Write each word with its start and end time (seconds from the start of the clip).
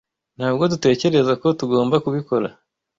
Ntabwo 0.37 0.63
dutekereza 0.71 1.33
ko 1.41 1.47
tugomba 1.59 1.95
kubikora. 2.05 2.47